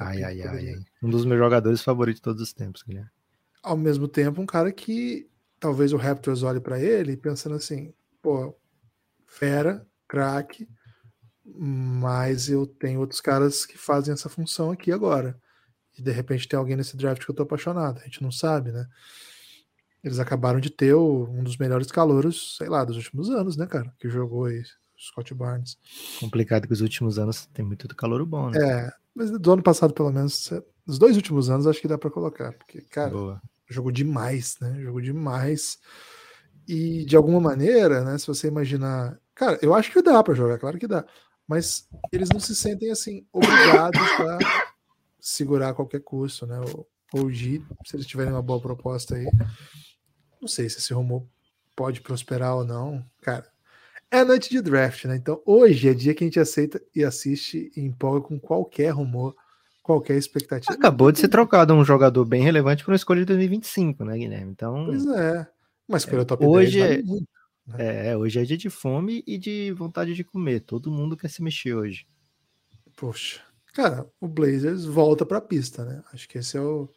[0.00, 3.08] Ai, ai, ai, ai, Um dos meus jogadores favoritos de todos os tempos, Guilherme.
[3.62, 8.54] Ao mesmo tempo, um cara que talvez o Raptors olhe para ele pensando assim, pô,
[9.28, 10.68] fera, craque,
[11.44, 15.38] mas eu tenho outros caras que fazem essa função aqui agora.
[15.96, 18.00] E de repente tem alguém nesse draft que eu tô apaixonado.
[18.00, 18.86] A gente não sabe, né?
[20.02, 23.92] Eles acabaram de ter um dos melhores calouros, sei lá, dos últimos anos, né, cara?
[23.98, 24.62] Que jogou aí,
[24.96, 25.76] Scott Barnes.
[26.20, 28.58] Complicado que os últimos anos tem muito calouro bom, né?
[28.60, 30.52] É, mas do ano passado, pelo menos,
[30.86, 32.52] os dois últimos anos, acho que dá para colocar.
[32.52, 33.42] Porque, cara, Boa.
[33.68, 34.80] jogou demais, né?
[34.80, 35.78] Jogou demais.
[36.68, 38.18] E de alguma maneira, né?
[38.18, 39.18] Se você imaginar.
[39.34, 41.04] Cara, eu acho que dá para jogar, claro que dá.
[41.46, 44.38] Mas eles não se sentem assim, obrigados a
[45.18, 46.60] segurar qualquer custo, né?
[46.60, 49.26] O OG, se eles tiverem uma boa proposta aí.
[50.40, 51.26] Não sei se esse rumor
[51.74, 53.02] pode prosperar ou não.
[53.22, 53.46] Cara,
[54.10, 55.16] é noite de draft, né?
[55.16, 59.34] Então hoje é dia que a gente aceita e assiste e empolga com qualquer rumor,
[59.82, 60.74] qualquer expectativa.
[60.74, 64.52] Acabou de ser trocado um jogador bem relevante para uma escolha de 2025, né, Guilherme?
[64.52, 64.84] Então.
[64.84, 65.48] Pois é.
[65.88, 67.28] Mas top hoje 10 vale é, muito,
[67.66, 68.08] né?
[68.08, 70.60] é, hoje é dia de fome e de vontade de comer.
[70.60, 72.06] Todo mundo quer se mexer hoje.
[72.94, 73.40] Poxa.
[73.72, 76.02] Cara, o Blazers volta para a pista, né?
[76.12, 76.90] Acho que esse é o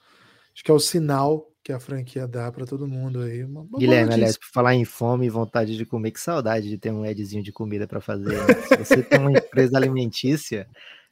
[0.54, 3.43] acho que é o sinal que a franquia dá para todo mundo aí.
[3.43, 6.77] Uma, uma Guilherme, aliás, por falar em fome e vontade de comer, que saudade de
[6.77, 8.36] ter um Edzinho de comida para fazer.
[8.36, 8.54] Né?
[8.67, 10.67] Se você tem uma empresa alimentícia,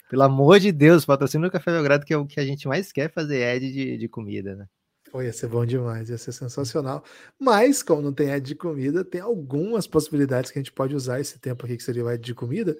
[0.09, 2.91] pelo amor de Deus, patrocina o Café Belgrado, que é o que a gente mais
[2.91, 4.65] quer fazer Ed de, de comida, né?
[5.11, 7.03] Pô, ia ser bom demais, ia ser sensacional.
[7.39, 11.19] Mas, como não tem Ed de comida, tem algumas possibilidades que a gente pode usar
[11.19, 12.77] esse tempo aqui que seria o Ed de comida.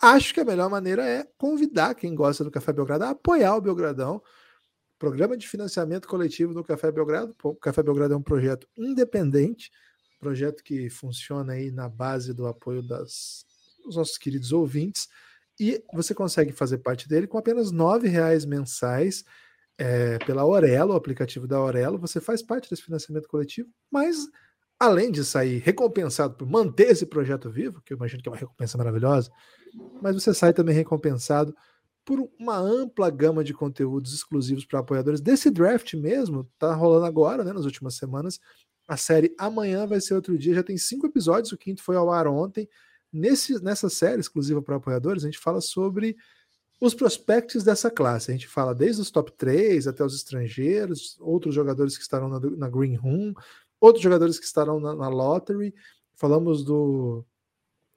[0.00, 3.60] Acho que a melhor maneira é convidar quem gosta do Café Belgrado a apoiar o
[3.60, 4.22] Belgradão
[4.98, 7.34] Programa de Financiamento Coletivo do Café Belgrado.
[7.42, 9.70] O Café Belgrado é um projeto independente,
[10.20, 13.44] projeto que funciona aí na base do apoio das,
[13.84, 15.08] dos nossos queridos ouvintes,
[15.58, 19.24] e você consegue fazer parte dele com apenas R$ reais mensais
[19.82, 21.98] é, pela Aurelo, o aplicativo da Aurelo.
[21.98, 24.28] Você faz parte desse financiamento coletivo, mas
[24.78, 28.38] além de sair recompensado por manter esse projeto vivo, que eu imagino que é uma
[28.38, 29.28] recompensa maravilhosa,
[30.00, 31.52] mas você sai também recompensado
[32.04, 36.48] por uma ampla gama de conteúdos exclusivos para apoiadores desse draft mesmo.
[36.58, 37.52] Tá rolando agora, né?
[37.52, 38.38] Nas últimas semanas.
[38.88, 40.54] A série Amanhã vai ser outro dia.
[40.54, 41.52] Já tem cinco episódios.
[41.52, 42.68] O quinto foi ao ar ontem.
[43.12, 46.16] Nesse, nessa série exclusiva para apoiadores, a gente fala sobre
[46.82, 48.32] os prospectos dessa classe.
[48.32, 52.40] A gente fala desde os top 3 até os estrangeiros, outros jogadores que estarão na,
[52.40, 53.32] na Green Room,
[53.80, 55.72] outros jogadores que estarão na, na Lottery.
[56.16, 57.24] Falamos do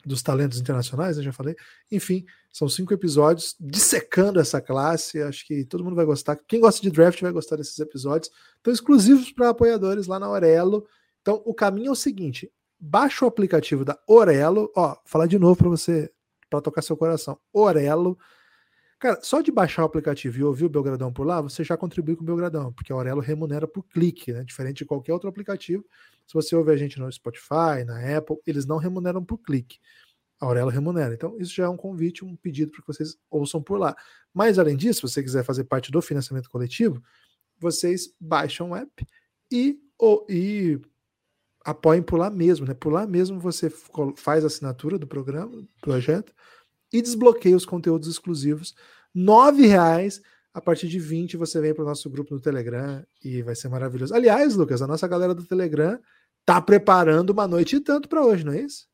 [0.05, 1.55] dos talentos internacionais, eu já falei.
[1.91, 5.19] Enfim, são cinco episódios dissecando essa classe.
[5.19, 6.35] Acho que todo mundo vai gostar.
[6.47, 8.31] Quem gosta de draft vai gostar desses episódios.
[8.57, 10.85] Estão exclusivos para apoiadores lá na Orelo.
[11.23, 14.71] Então, o caminho é o seguinte: baixa o aplicativo da Orelo.
[14.75, 16.11] Ó, falar de novo para você,
[16.51, 17.39] para tocar seu coração.
[17.51, 18.15] Orelo.
[18.97, 22.15] Cara, só de baixar o aplicativo e ouvir o Belgradão por lá, você já contribui
[22.15, 24.43] com o Belgradão, porque a Aurelo remunera por clique, né?
[24.43, 25.85] Diferente de qualquer outro aplicativo.
[26.25, 29.79] Se você ouve a gente no Spotify, na Apple, eles não remuneram por clique.
[30.39, 31.13] A Aurelo remunera.
[31.13, 33.95] Então, isso já é um convite, um pedido para que vocês ouçam por lá.
[34.33, 37.03] Mas, além disso, se você quiser fazer parte do financiamento coletivo,
[37.59, 39.05] vocês baixam o app
[39.51, 40.79] e, ou, e
[41.65, 42.65] apoiem por lá mesmo.
[42.65, 42.73] Né?
[42.73, 43.69] Por lá mesmo você
[44.15, 46.33] faz a assinatura do programa, do projeto,
[46.97, 48.73] e desbloqueia os conteúdos exclusivos.
[49.13, 50.21] R$ reais
[50.53, 53.67] a partir de 20 você vem para o nosso grupo no Telegram e vai ser
[53.67, 54.13] maravilhoso.
[54.13, 55.99] Aliás, Lucas, a nossa galera do Telegram
[56.45, 58.87] tá preparando uma noite e tanto para hoje, não é isso?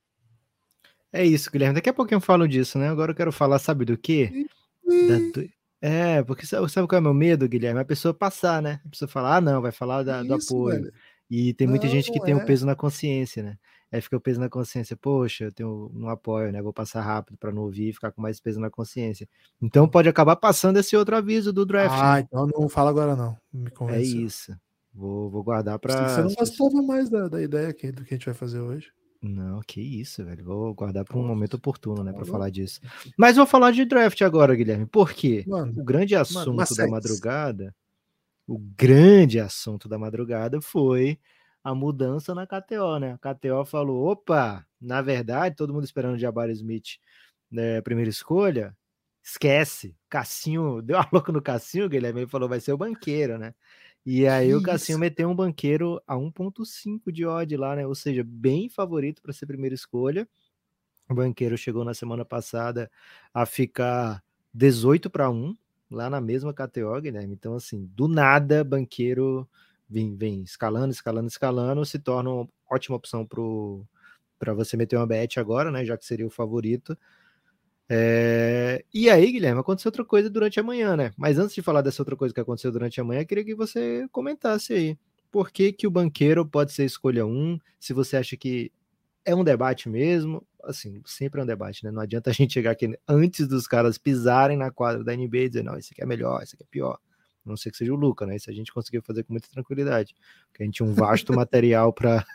[1.13, 1.75] É isso, Guilherme.
[1.75, 2.89] Daqui a pouquinho eu falo disso, né?
[2.89, 4.47] Agora eu quero falar, sabe do quê?
[4.85, 5.43] Da...
[5.81, 7.79] É, porque sabe, qual é o meu medo, Guilherme?
[7.79, 8.79] A pessoa passar, né?
[8.85, 10.81] A pessoa falar, ah, não, vai falar da, do apoio.
[10.81, 10.93] Velho.
[11.29, 12.43] E tem muita não, gente que tem o é.
[12.43, 13.57] um peso na consciência, né?
[13.91, 16.61] Aí fica o peso na consciência, poxa, eu tenho um apoio, né?
[16.61, 19.27] Vou passar rápido para não ouvir e ficar com mais peso na consciência.
[19.61, 21.97] Então pode acabar passando esse outro aviso do draft.
[21.99, 22.21] Ah, né?
[22.21, 23.37] então não fala agora não.
[23.51, 24.55] Me é isso.
[24.93, 26.07] Vou, vou guardar para.
[26.07, 28.91] Você não gostava mais da, da ideia aqui do que a gente vai fazer hoje.
[29.21, 30.43] Não, que isso, velho.
[30.43, 32.81] Vou guardar para um momento oportuno, né, para falar disso.
[33.15, 34.87] Mas vou falar de draft agora, Guilherme.
[34.87, 35.43] Por quê?
[35.47, 37.75] Mano, o grande assunto mano, da madrugada,
[38.47, 41.19] o grande assunto da madrugada foi
[41.63, 43.17] a mudança na KTO, né?
[43.21, 46.97] A KTO falou: opa, na verdade, todo mundo esperando o Jabari Smith,
[47.49, 48.75] né, primeira escolha,
[49.23, 49.95] esquece.
[50.09, 53.53] Cassinho, deu a louca no Cassinho, Guilherme, ele falou: vai ser o banqueiro, né?
[54.05, 54.59] E aí Isso.
[54.59, 57.85] o Cassinho meteu um banqueiro a 1.5 de odd lá, né?
[57.85, 60.27] Ou seja, bem favorito para ser primeira escolha.
[61.07, 62.89] O banqueiro chegou na semana passada
[63.33, 65.55] a ficar 18 para 1,
[65.91, 67.33] lá na mesma KTO, Guilherme.
[67.33, 69.47] Então, assim, do nada, banqueiro
[69.91, 73.27] vem, vem escalando, escalando, escalando, se torna uma ótima opção
[74.39, 75.83] para você meter uma bet agora, né?
[75.83, 76.97] Já que seria o favorito.
[77.89, 78.85] É...
[78.93, 81.11] E aí, Guilherme, aconteceu outra coisa durante a manhã, né?
[81.17, 84.07] Mas antes de falar dessa outra coisa que aconteceu durante a manhã, queria que você
[84.11, 84.97] comentasse aí.
[85.29, 87.59] Por que, que o banqueiro pode ser escolha um?
[87.79, 88.71] Se você acha que
[89.25, 91.91] é um debate mesmo, assim, sempre é um debate, né?
[91.91, 95.49] Não adianta a gente chegar aqui antes dos caras pisarem na quadra da NBA e
[95.49, 96.97] dizer, não, esse aqui é melhor, esse aqui é pior.
[97.45, 98.35] A não sei que seja o Luca, né?
[98.35, 100.15] Isso a gente conseguiu fazer com muita tranquilidade,
[100.49, 102.25] porque a gente tinha um vasto material para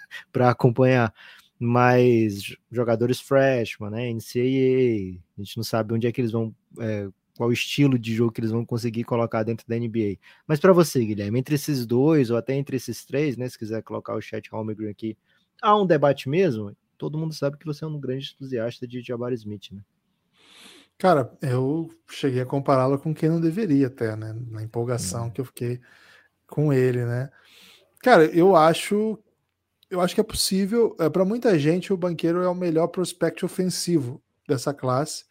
[0.51, 1.13] acompanhar
[1.59, 7.09] mas jogadores freshman, né, NCAA, a gente não sabe onde é que eles vão, é,
[7.37, 10.19] qual estilo de jogo que eles vão conseguir colocar dentro da NBA.
[10.47, 13.83] Mas para você, Guilherme, entre esses dois ou até entre esses três, né, se quiser
[13.83, 15.17] colocar o chat Holmgren aqui,
[15.63, 16.77] há um debate mesmo?
[16.99, 19.81] Todo mundo sabe que você é um grande entusiasta de Jabari Smith, né?
[20.99, 24.35] Cara, eu cheguei a compará-lo com quem não deveria até, né?
[24.51, 25.31] Na empolgação hum.
[25.31, 25.81] que eu fiquei
[26.47, 27.31] com ele, né?
[28.03, 29.19] Cara, eu acho
[29.91, 30.97] eu acho que é possível.
[30.99, 35.25] É, para muita gente, o banqueiro é o melhor prospect ofensivo dessa classe.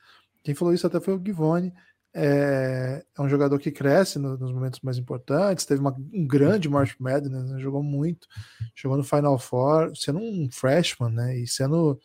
[0.43, 1.73] Quem falou isso até foi o Givone.
[2.13, 5.65] É, é um jogador que cresce no, nos momentos mais importantes.
[5.65, 8.27] Teve uma, um grande March Madness, né, jogou muito,
[8.73, 11.37] jogou no Final Four, sendo um freshman, né?
[11.37, 11.99] E sendo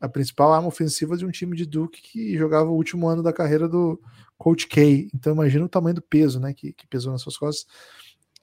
[0.00, 3.32] a principal arma ofensiva de um time de Duke que jogava o último ano da
[3.32, 4.00] carreira do
[4.38, 5.08] Coach K.
[5.14, 6.54] Então imagina o tamanho do peso, né?
[6.54, 7.66] Que, que pesou nas suas costas.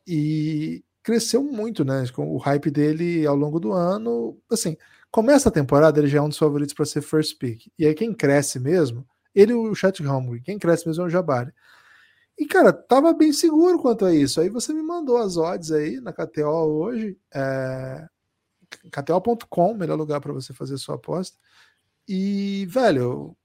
[0.06, 2.06] E, cresceu muito, né?
[2.14, 4.38] Com o hype dele ao longo do ano.
[4.52, 4.76] Assim,
[5.10, 7.72] começa a temporada, ele já é um dos favoritos para ser first pick.
[7.80, 11.54] E aí quem cresce mesmo, ele o Chat Holmgren, quem cresce mesmo é o Jabari.
[12.38, 14.42] E, cara, tava bem seguro quanto a isso.
[14.42, 17.18] Aí você me mandou as odds aí na KTO hoje.
[17.34, 18.06] É...
[18.92, 21.38] KTO.com, melhor lugar para você fazer sua aposta.
[22.08, 23.36] E, velho,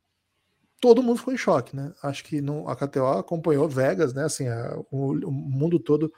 [0.80, 1.92] todo mundo ficou em choque, né?
[2.02, 4.24] Acho que não, a KTO acompanhou Vegas, né?
[4.24, 6.12] Assim, a, o, o mundo todo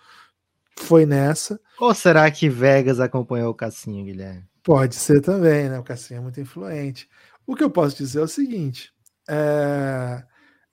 [0.79, 1.61] foi nessa.
[1.79, 4.45] Ou será que Vegas acompanhou o Cassinho, Guilherme?
[4.63, 5.79] Pode ser também, né?
[5.79, 7.09] O Cassinho é muito influente.
[7.47, 8.93] O que eu posso dizer é o seguinte:
[9.29, 10.25] é...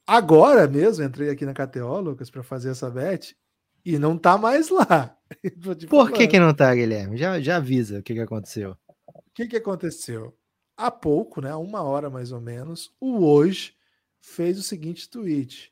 [0.07, 3.35] agora mesmo entrei aqui na KTO, Lucas, para fazer essa bet
[3.85, 5.17] e não tá mais lá.
[5.89, 7.17] Por que, que não tá, Guilherme?
[7.17, 8.75] Já, já avisa o que, que aconteceu.
[9.07, 10.37] O que, que aconteceu?
[10.75, 11.55] Há pouco, né?
[11.55, 13.73] Uma hora mais ou menos, o hoje
[14.19, 15.71] fez o seguinte tweet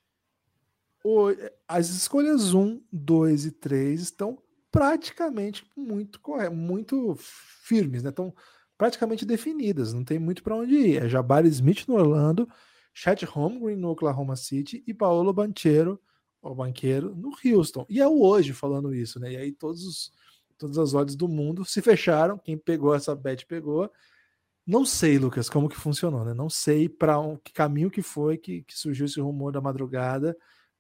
[1.68, 4.38] as escolhas 1, 2 e 3 estão
[4.72, 6.20] praticamente muito
[6.52, 8.10] muito firmes, né?
[8.10, 8.34] Estão
[8.78, 11.04] praticamente definidas, não tem muito para onde ir.
[11.04, 12.48] É Jabari Smith no Orlando,
[12.94, 16.00] Chet Holmgren no Oklahoma City e Paolo Banchero,
[16.42, 17.86] o banqueiro, no Houston.
[17.90, 19.34] E é o hoje falando isso, né?
[19.34, 20.12] E aí todos os,
[20.58, 23.92] todas as odds do mundo se fecharam, quem pegou essa bet pegou.
[24.66, 26.34] Não sei, Lucas, como que funcionou, né?
[26.34, 30.38] Não sei para um, que caminho que foi que, que surgiu esse rumor da madrugada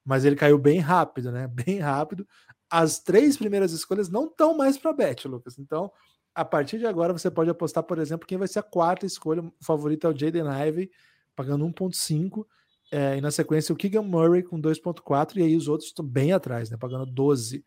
[0.10, 1.48] mas ele caiu bem rápido, né?
[1.54, 2.28] Bem rápido.
[2.68, 5.60] As três primeiras escolhas não estão mais para bet, Lucas.
[5.60, 5.92] Então,
[6.34, 9.44] a partir de agora, você pode apostar, por exemplo, quem vai ser a quarta escolha.
[9.44, 10.92] O favorito é o Jaden Ivey,
[11.36, 12.44] pagando 1,5.
[12.92, 15.38] É, e na sequência, o Keegan Murray com 2,4.
[15.38, 16.78] E aí os outros estão bem atrás, né?
[16.78, 17.64] Pagando 12.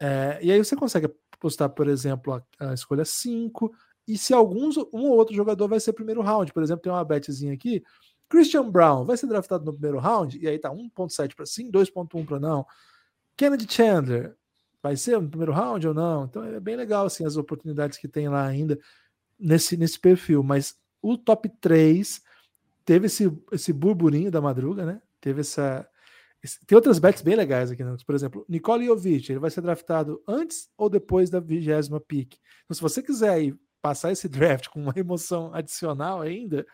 [0.00, 3.72] É, e aí você consegue apostar, por exemplo, a, a escolha 5.
[4.06, 7.04] E se alguns, um ou outro jogador vai ser primeiro round, por exemplo, tem uma
[7.04, 7.82] betzinha aqui
[8.32, 12.24] Christian Brown vai ser draftado no primeiro round, e aí tá 1.7 para sim, 2.1
[12.24, 12.64] para não.
[13.36, 14.34] Kennedy Chandler
[14.82, 16.24] vai ser no primeiro round ou não?
[16.24, 18.78] Então é bem legal assim as oportunidades que tem lá ainda
[19.38, 22.22] nesse, nesse perfil, mas o top 3
[22.84, 25.02] teve esse, esse burburinho da madruga, né?
[25.20, 25.88] Teve essa
[26.42, 27.96] esse, tem outras bets bem legais aqui, né?
[28.04, 32.34] por exemplo, Nicole Jovic, ele vai ser draftado antes ou depois da vigésima pick.
[32.64, 36.66] Então, se você quiser aí passar esse draft com uma emoção adicional ainda,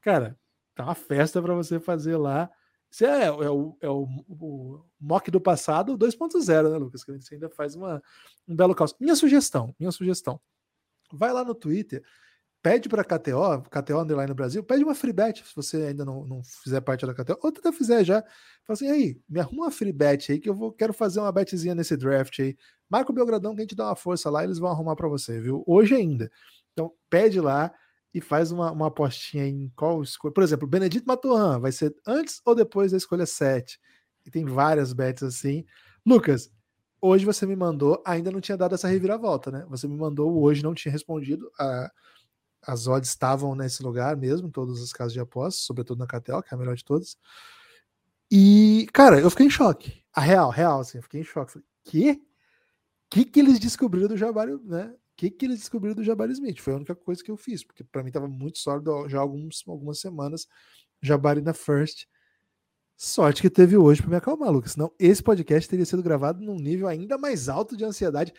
[0.00, 0.36] cara,
[0.74, 2.50] Tá uma festa para você fazer lá.
[2.90, 7.04] Isso é, é, o, é o, o mock do passado 2.0, né, Lucas?
[7.04, 8.02] Que gente ainda faz uma,
[8.46, 8.94] um belo caos.
[8.98, 10.40] Minha sugestão, minha sugestão.
[11.12, 12.02] Vai lá no Twitter,
[12.62, 16.24] pede para a KTO, KTO Underline Brasil, pede uma free bet, se você ainda não,
[16.24, 18.22] não fizer parte da KTO, ou até fizer já.
[18.64, 21.32] Fala assim, aí, me arruma uma free bet aí que eu vou, quero fazer uma
[21.32, 22.56] betzinha nesse draft aí.
[22.88, 25.40] Marca o Belgradão que a gente dá uma força lá, eles vão arrumar para você,
[25.40, 25.64] viu?
[25.66, 26.30] Hoje ainda.
[26.72, 27.72] Então, pede lá
[28.14, 30.32] e faz uma, uma apostinha em qual escolha.
[30.32, 33.80] Por exemplo, Benedito Maturan vai ser antes ou depois da escolha 7.
[34.24, 35.64] E tem várias bets assim.
[36.06, 36.50] Lucas,
[37.00, 39.66] hoje você me mandou, ainda não tinha dado essa reviravolta, né?
[39.68, 41.50] Você me mandou hoje, não tinha respondido.
[41.58, 41.90] A,
[42.66, 46.52] as odds estavam nesse lugar mesmo, todos os casos de apostas, sobretudo na KTO, que
[46.52, 47.16] é a melhor de todas.
[48.30, 50.02] E, cara, eu fiquei em choque.
[50.12, 51.52] A real, real, assim, eu fiquei em choque.
[51.52, 52.22] Falei, que?
[53.10, 54.94] que que eles descobriram do Jabari, né?
[55.16, 56.60] que, que eles descobriram do Jabari Smith?
[56.60, 59.62] Foi a única coisa que eu fiz, porque para mim estava muito sólido já alguns,
[59.68, 60.48] algumas semanas.
[61.00, 62.06] Jabari na first.
[62.96, 64.72] Sorte que teve hoje para me acalmar, Lucas.
[64.72, 68.32] Senão esse podcast teria sido gravado num nível ainda mais alto de ansiedade,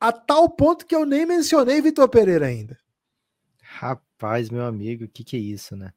[0.00, 2.78] a tal ponto que eu nem mencionei Vitor Pereira ainda.
[3.76, 5.92] Rapaz, meu amigo, o que, que é isso, né?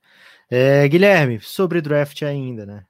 [0.50, 2.88] É, Guilherme, sobre draft ainda, né?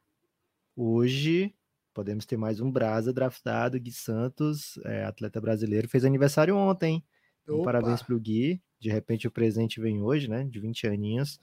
[0.78, 1.54] Hoje
[1.94, 7.04] podemos ter mais um Brasa draftado, Gui Santos, é, atleta brasileiro, fez aniversário ontem.
[7.44, 8.62] Então, parabéns para o Gui.
[8.80, 10.46] De repente o presente vem hoje, né?
[10.46, 11.38] De 20 aninhos.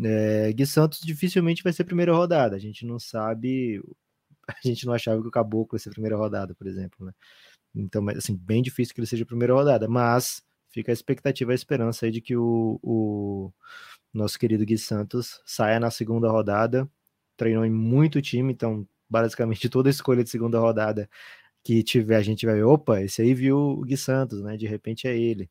[0.00, 2.54] É, Gui Santos dificilmente vai ser primeira rodada.
[2.54, 3.82] A gente não sabe,
[4.46, 7.12] a gente não achava que o Caboclo ia ser primeira rodada, por exemplo, né?
[7.74, 10.40] Então, assim, bem difícil que ele seja primeira rodada, mas
[10.76, 13.50] fica a expectativa, a esperança aí de que o, o
[14.12, 16.86] nosso querido Gui Santos saia na segunda rodada.
[17.34, 21.08] Treinou em muito time, então basicamente toda escolha de segunda rodada
[21.64, 24.56] que tiver, a gente vai, opa, esse aí viu o Gui Santos, né?
[24.58, 25.50] De repente é ele.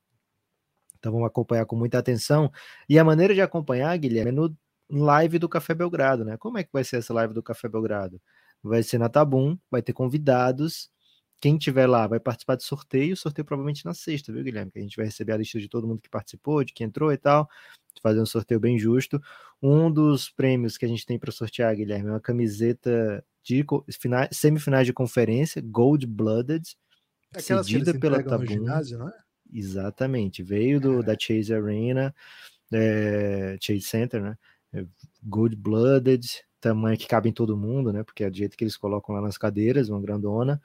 [1.00, 2.52] Então vamos acompanhar com muita atenção.
[2.88, 4.56] E a maneira de acompanhar, Guilherme, é no
[4.90, 6.38] live do Café Belgrado, né?
[6.38, 8.22] Como é que vai ser essa live do Café Belgrado?
[8.62, 10.92] Vai ser na Tabum, vai ter convidados.
[11.46, 14.72] Quem tiver lá vai participar de sorteio, sorteio provavelmente na sexta, viu, Guilherme?
[14.72, 17.14] Que a gente vai receber a lista de todo mundo que participou, de quem entrou
[17.14, 17.48] e tal,
[18.02, 19.22] fazer um sorteio bem justo.
[19.62, 23.64] Um dos prêmios que a gente tem para sortear, Guilherme, é uma camiseta de
[24.32, 26.76] semifinais de conferência, Gold Blooded,
[27.32, 28.48] Aquelas cedida pela Tabum.
[28.48, 29.14] Ginásio, não é?
[29.54, 32.12] Exatamente, veio do, da Chase Arena,
[32.74, 34.38] é, Chase Center, né?
[34.74, 34.84] É,
[35.22, 36.28] Gold Blooded,
[36.60, 38.04] tamanho que cabe em todo mundo, né?
[38.04, 40.60] Porque é do jeito que eles colocam lá nas cadeiras, uma grandona.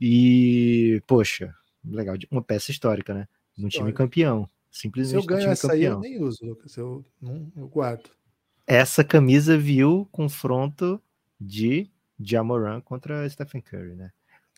[0.00, 1.54] E, poxa,
[1.84, 3.28] legal, uma peça histórica, né?
[3.58, 4.48] Um time campeão.
[4.70, 5.22] Simplesmente.
[5.22, 6.00] Se eu ganho essa campeão.
[6.02, 6.76] aí, eu nem uso, Lucas.
[6.76, 8.10] Eu, não, eu guardo.
[8.66, 11.00] Essa camisa viu confronto
[11.40, 14.10] de Jamoran contra Stephen Curry, né?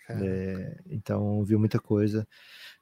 [0.08, 2.26] É, então viu muita coisa.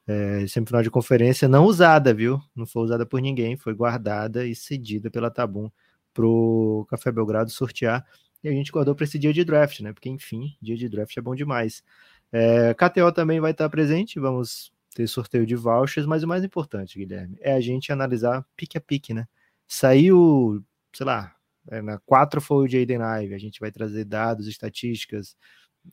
[0.07, 2.41] É, semifinal de conferência não usada, viu?
[2.55, 5.69] Não foi usada por ninguém, foi guardada e cedida pela Tabum
[6.13, 8.05] pro Café Belgrado sortear.
[8.43, 9.91] E a gente guardou para esse dia de draft, né?
[9.91, 11.83] Porque, enfim, dia de draft é bom demais.
[12.31, 16.97] É, KTO também vai estar presente, vamos ter sorteio de vouchers, mas o mais importante,
[16.97, 19.27] Guilherme, é a gente analisar pique a pique, né?
[19.67, 20.63] Saiu,
[20.93, 21.35] sei lá,
[21.69, 25.35] é, na 4 foi o Jaden Ive, a gente vai trazer dados, estatísticas,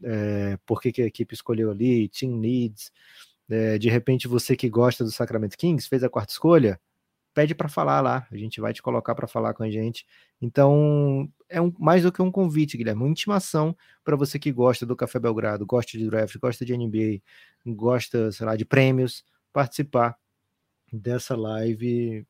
[0.03, 2.91] é, por que, que a equipe escolheu ali, team needs.
[3.49, 6.81] É, de repente, você que gosta do Sacramento Kings, fez a quarta escolha,
[7.35, 10.07] pede para falar lá, a gente vai te colocar para falar com a gente.
[10.41, 14.87] Então, é um, mais do que um convite, Guilherme, uma intimação para você que gosta
[14.87, 17.21] do Café Belgrado, gosta de draft, gosta de NBA,
[17.67, 20.17] gosta, sei lá, de prêmios, participar
[20.93, 22.25] dessa live.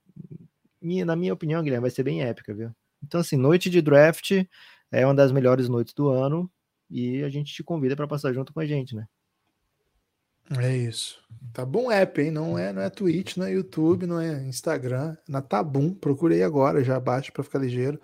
[0.80, 2.74] E, na minha opinião, Guilherme, vai ser bem épica, viu?
[3.02, 4.32] Então, assim, noite de draft
[4.90, 6.50] é uma das melhores noites do ano
[6.90, 9.06] e a gente te convida para passar junto com a gente, né?
[10.50, 11.18] É isso.
[11.52, 12.30] Tá bom app, hein?
[12.30, 15.16] Não é, não é Twitch, não é YouTube, não é Instagram.
[15.28, 18.00] Na Tabum, procurei agora, já baixa para ficar ligeiro.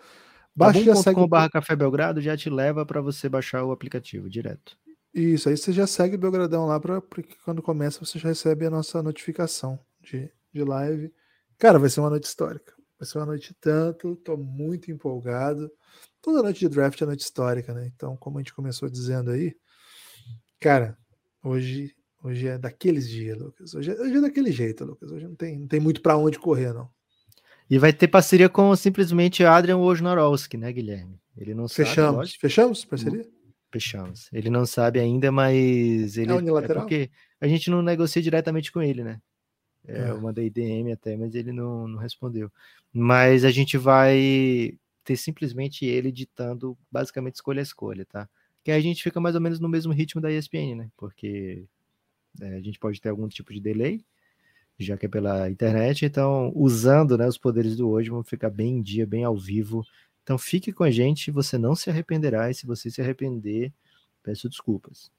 [0.55, 4.77] Baixa já segue barra Café Belgrado já te leva para você baixar o aplicativo direto.
[5.13, 8.71] Isso, aí você já segue Belgradão lá para porque quando começa você já recebe a
[8.71, 11.13] nossa notificação de, de live.
[11.59, 12.73] Cara, vai ser uma noite histórica.
[12.99, 15.71] Vai ser uma noite tanto, tô muito empolgado.
[16.23, 17.91] Toda noite de draft é noite histórica, né?
[17.95, 19.57] Então, como a gente começou dizendo aí,
[20.61, 20.97] cara,
[21.43, 23.75] hoje Hoje é daqueles dias, Lucas.
[23.75, 25.11] Hoje é, hoje é daquele jeito, Lucas.
[25.11, 26.89] Hoje não tem, não tem muito para onde correr, não.
[27.69, 31.21] E vai ter parceria com simplesmente Adrian Wojnarowski, né, Guilherme?
[31.37, 32.31] Ele não Fechamos.
[32.31, 33.27] Sabe, Fechamos parceria?
[33.73, 34.29] Fechamos.
[34.33, 36.33] Ele não sabe ainda, mas ele.
[36.33, 36.79] É unilateral?
[36.79, 39.21] É porque a gente não negocia diretamente com ele, né?
[39.87, 40.11] É, é.
[40.11, 42.51] Eu mandei DM até, mas ele não, não respondeu.
[42.93, 48.29] Mas a gente vai ter simplesmente ele ditando basicamente escolha a escolha, tá?
[48.63, 50.91] Que aí a gente fica mais ou menos no mesmo ritmo da ESPN, né?
[50.97, 51.65] Porque
[52.41, 54.05] é, a gente pode ter algum tipo de delay,
[54.79, 56.05] já que é pela internet.
[56.05, 59.85] Então, usando né, os poderes do hoje, vamos ficar bem em dia, bem ao vivo.
[60.23, 62.51] Então, fique com a gente, você não se arrependerá.
[62.51, 63.73] E se você se arrepender,
[64.23, 65.11] peço desculpas.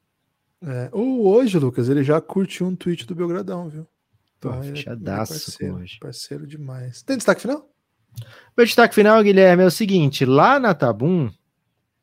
[0.61, 3.87] É, o hoje, Lucas, ele já curtiu um tweet do Belgradão, viu?
[4.37, 5.99] Então, Pô, fechadaço é parceiro, hoje.
[5.99, 7.01] Parceiro demais.
[7.01, 7.69] Tem destaque final?
[8.55, 11.31] Meu destaque final, Guilherme, é o seguinte: lá na Tabum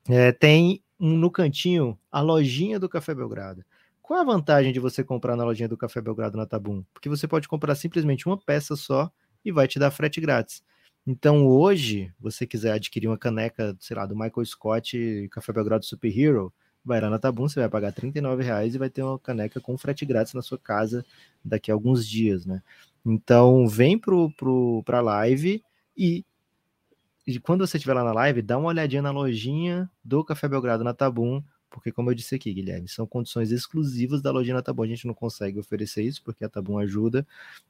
[0.08, 3.64] é, tem um, no cantinho a lojinha do Café Belgrado.
[4.08, 6.82] Qual a vantagem de você comprar na lojinha do Café Belgrado na Tabum?
[6.94, 9.12] Porque você pode comprar simplesmente uma peça só
[9.44, 10.62] e vai te dar frete grátis.
[11.06, 16.08] Então hoje, você quiser adquirir uma caneca, sei lá, do Michael Scott Café Belgrado Super
[16.08, 16.50] Hero,
[16.82, 19.76] vai lá na Tabum, você vai pagar R$ reais e vai ter uma caneca com
[19.76, 21.04] frete grátis na sua casa
[21.44, 22.62] daqui a alguns dias, né?
[23.04, 25.62] Então vem pro, pro, pra live
[25.94, 26.24] e,
[27.26, 30.82] e quando você estiver lá na live, dá uma olhadinha na lojinha do Café Belgrado
[30.82, 34.86] na Tabum, porque como eu disse aqui, Guilherme, são condições exclusivas da lojinha Tabum, a
[34.86, 37.26] gente não consegue oferecer isso, porque a Tabum ajuda,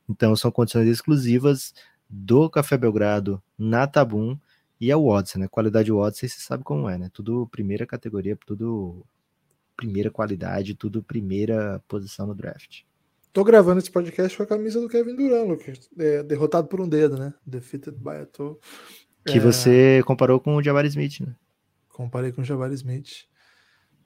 [0.09, 1.75] então são condições exclusivas
[2.09, 4.39] do Café Belgrado na Tabum,
[4.81, 5.49] E é o Odyssey, né?
[5.49, 7.11] Qualidade Odyssey, você sabe como é, né?
[7.13, 9.05] Tudo primeira categoria, tudo
[9.77, 12.83] primeira qualidade, tudo primeira posição no draft.
[13.33, 15.91] Tô gravando esse podcast com a camisa do Kevin Durant, Lucas.
[15.99, 17.35] É, derrotado por um dedo, né?
[17.47, 18.57] Defeated by a toe.
[19.27, 19.41] Que é...
[19.41, 21.35] você comparou com o Jabari Smith, né?
[21.89, 23.27] Comparei com o Jabari Smith.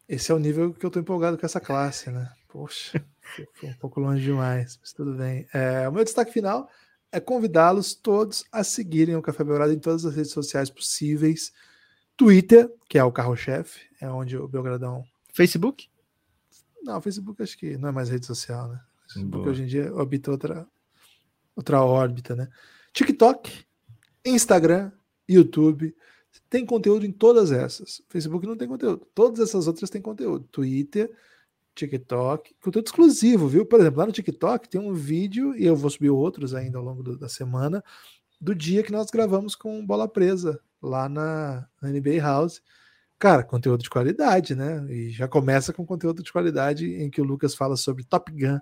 [0.08, 2.30] Esse é o nível que eu tô empolgado com essa classe, né?
[2.48, 3.04] Poxa,
[3.54, 5.46] foi um pouco longe demais, mas tudo bem.
[5.54, 6.68] É, o meu destaque final
[7.10, 11.52] é convidá-los todos a seguirem o Café Belgrado em todas as redes sociais possíveis.
[12.16, 15.04] Twitter, que é o carro-chefe, é onde o Belgradão.
[15.32, 15.88] Facebook?
[16.82, 18.80] Não, Facebook acho que não é mais rede social, né?
[19.06, 20.66] Facebook hoje em dia habita outra,
[21.54, 22.48] outra órbita, né?
[22.92, 23.64] TikTok,
[24.24, 24.90] Instagram,
[25.28, 25.94] YouTube.
[26.52, 28.02] Tem conteúdo em todas essas.
[28.10, 29.06] Facebook não tem conteúdo.
[29.14, 30.46] Todas essas outras têm conteúdo.
[30.52, 31.10] Twitter,
[31.74, 33.64] TikTok, conteúdo exclusivo, viu?
[33.64, 36.84] Por exemplo, lá no TikTok tem um vídeo, e eu vou subir outros ainda ao
[36.84, 37.82] longo do, da semana,
[38.38, 42.60] do dia que nós gravamos com bola presa lá na, na NBA House.
[43.18, 44.84] Cara, conteúdo de qualidade, né?
[44.90, 48.58] E já começa com conteúdo de qualidade em que o Lucas fala sobre Top Gun.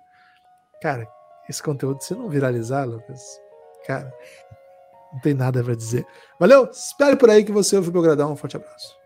[0.81, 1.05] Cara,
[1.49, 3.21] esse conteúdo, se não viralizar, Lucas,
[3.85, 4.13] cara,
[5.11, 6.05] não tem nada para dizer.
[6.39, 8.31] Valeu, espere por aí que você ouve o Belgradão.
[8.31, 9.00] Um forte abraço.